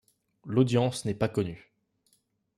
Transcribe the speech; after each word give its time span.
L'audience 0.47 1.05
n'est 1.05 1.13
pas 1.13 1.27
connue. 1.29 1.71